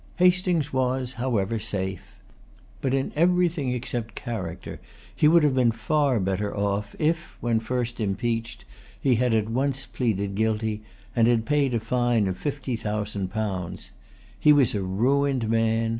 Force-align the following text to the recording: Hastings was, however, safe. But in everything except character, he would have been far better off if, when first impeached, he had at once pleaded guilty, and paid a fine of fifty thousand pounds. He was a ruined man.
Hastings 0.17 0.73
was, 0.73 1.13
however, 1.13 1.59
safe. 1.59 2.17
But 2.81 2.95
in 2.95 3.11
everything 3.15 3.71
except 3.71 4.15
character, 4.15 4.81
he 5.15 5.27
would 5.27 5.43
have 5.43 5.53
been 5.53 5.69
far 5.69 6.19
better 6.19 6.57
off 6.57 6.95
if, 6.97 7.37
when 7.39 7.59
first 7.59 7.99
impeached, 7.99 8.65
he 8.99 9.13
had 9.17 9.31
at 9.35 9.47
once 9.47 9.85
pleaded 9.85 10.33
guilty, 10.33 10.81
and 11.15 11.45
paid 11.45 11.75
a 11.75 11.79
fine 11.79 12.27
of 12.27 12.35
fifty 12.35 12.75
thousand 12.75 13.27
pounds. 13.27 13.91
He 14.39 14.51
was 14.51 14.73
a 14.73 14.81
ruined 14.81 15.47
man. 15.47 15.89